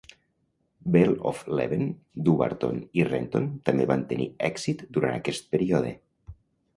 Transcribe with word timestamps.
Vale 0.93 1.17
of 1.31 1.41
Leven, 1.59 1.83
Dumbarton 2.29 2.79
i 3.01 3.05
Renton 3.09 3.45
també 3.69 3.85
van 3.91 4.07
tenir 4.13 4.27
èxit 4.49 4.81
durant 4.97 5.19
aquest 5.19 5.47
període. 5.57 5.93